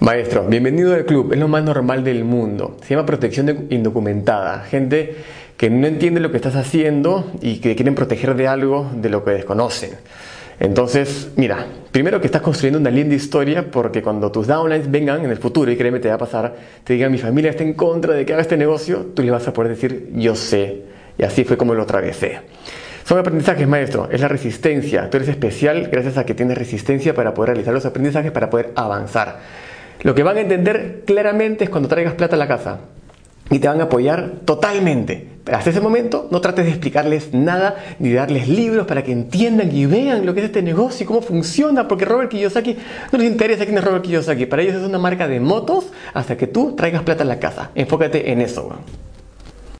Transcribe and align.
Maestro, 0.00 0.46
bienvenido 0.46 0.94
al 0.94 1.04
club, 1.04 1.34
es 1.34 1.38
lo 1.38 1.46
más 1.46 1.62
normal 1.62 2.02
del 2.02 2.24
mundo. 2.24 2.78
Se 2.82 2.94
llama 2.94 3.04
protección 3.04 3.66
indocumentada. 3.68 4.60
Gente 4.60 5.14
que 5.58 5.68
no 5.68 5.86
entiende 5.86 6.20
lo 6.20 6.30
que 6.30 6.38
estás 6.38 6.56
haciendo 6.56 7.30
y 7.42 7.58
que 7.58 7.76
quieren 7.76 7.94
proteger 7.94 8.34
de 8.34 8.48
algo 8.48 8.90
de 8.94 9.10
lo 9.10 9.22
que 9.22 9.32
desconocen. 9.32 9.90
Entonces, 10.58 11.32
mira, 11.36 11.66
primero 11.92 12.18
que 12.18 12.28
estás 12.28 12.40
construyendo 12.40 12.78
una 12.78 12.88
linda 12.90 13.14
historia 13.14 13.70
porque 13.70 14.02
cuando 14.02 14.32
tus 14.32 14.46
downlines 14.46 14.90
vengan 14.90 15.22
en 15.22 15.30
el 15.30 15.36
futuro, 15.36 15.70
y 15.70 15.76
créeme, 15.76 16.00
te 16.00 16.08
va 16.08 16.14
a 16.14 16.18
pasar, 16.18 16.54
te 16.82 16.94
digan 16.94 17.12
mi 17.12 17.18
familia 17.18 17.50
está 17.50 17.62
en 17.62 17.74
contra 17.74 18.14
de 18.14 18.24
que 18.24 18.32
haga 18.32 18.40
este 18.40 18.56
negocio, 18.56 19.08
tú 19.14 19.20
les 19.22 19.32
vas 19.32 19.46
a 19.48 19.52
poder 19.52 19.72
decir 19.72 20.12
yo 20.14 20.34
sé. 20.34 20.80
Y 21.18 21.24
así 21.24 21.44
fue 21.44 21.58
como 21.58 21.74
lo 21.74 21.82
atravesé. 21.82 22.40
Son 23.04 23.18
aprendizajes, 23.18 23.68
maestro, 23.68 24.08
es 24.10 24.22
la 24.22 24.28
resistencia. 24.28 25.10
Tú 25.10 25.18
eres 25.18 25.28
especial 25.28 25.90
gracias 25.92 26.16
a 26.16 26.24
que 26.24 26.32
tienes 26.32 26.56
resistencia 26.56 27.12
para 27.12 27.34
poder 27.34 27.50
realizar 27.50 27.74
los 27.74 27.84
aprendizajes, 27.84 28.32
para 28.32 28.48
poder 28.48 28.70
avanzar. 28.76 29.40
Lo 30.02 30.14
que 30.14 30.22
van 30.22 30.38
a 30.38 30.40
entender 30.40 31.02
claramente 31.06 31.64
es 31.64 31.70
cuando 31.70 31.88
traigas 31.88 32.14
plata 32.14 32.36
a 32.36 32.38
la 32.38 32.48
casa 32.48 32.80
y 33.50 33.58
te 33.58 33.68
van 33.68 33.80
a 33.80 33.84
apoyar 33.84 34.32
totalmente. 34.44 35.28
Pero 35.44 35.58
hasta 35.58 35.70
ese 35.70 35.80
momento 35.80 36.28
no 36.30 36.40
trates 36.40 36.64
de 36.64 36.70
explicarles 36.70 37.34
nada 37.34 37.76
ni 37.98 38.12
darles 38.12 38.48
libros 38.48 38.86
para 38.86 39.02
que 39.02 39.12
entiendan 39.12 39.74
y 39.74 39.86
vean 39.86 40.24
lo 40.24 40.32
que 40.32 40.40
es 40.40 40.46
este 40.46 40.62
negocio 40.62 41.04
y 41.04 41.06
cómo 41.06 41.22
funciona, 41.22 41.88
porque 41.88 42.04
Robert 42.04 42.30
Kiyosaki 42.30 42.76
no 43.10 43.18
les 43.18 43.30
interesa 43.30 43.64
quién 43.64 43.76
es 43.76 43.84
Robert 43.84 44.04
Kiyosaki. 44.04 44.46
Para 44.46 44.62
ellos 44.62 44.76
es 44.76 44.82
una 44.82 44.98
marca 44.98 45.26
de 45.26 45.40
motos 45.40 45.92
hasta 46.14 46.36
que 46.36 46.46
tú 46.46 46.76
traigas 46.76 47.02
plata 47.02 47.24
a 47.24 47.26
la 47.26 47.38
casa. 47.38 47.70
Enfócate 47.74 48.30
en 48.30 48.40
eso. 48.40 48.78